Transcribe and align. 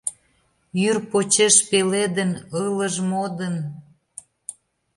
Йӱр 0.81 0.97
почеш 1.11 1.55
пеледын, 1.69 2.31
ылыж, 2.63 2.95
модын 3.09 3.55